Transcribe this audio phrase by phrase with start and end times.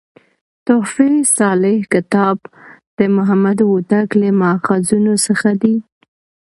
[0.67, 2.37] "تحفه صالح کتاب"
[2.97, 5.79] د محمد هوتک له ماخذونو څخه دﺉ.